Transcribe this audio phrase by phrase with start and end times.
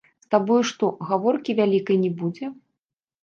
[0.25, 2.45] З табою што, гаворкі вялікай не будзе.